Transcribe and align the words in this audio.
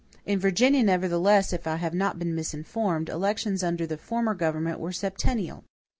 In 0.25 0.39
Virginia, 0.39 0.81
nevertheless, 0.81 1.53
if 1.53 1.67
I 1.67 1.75
have 1.75 1.93
not 1.93 2.17
been 2.17 2.33
misinformed, 2.33 3.07
elections 3.07 3.61
under 3.63 3.85
the 3.85 3.97
former 3.99 4.33
government 4.33 4.79
were 4.79 4.91
septennial. 4.91 5.63